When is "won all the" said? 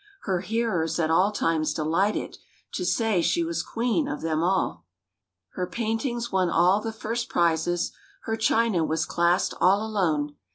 6.31-6.91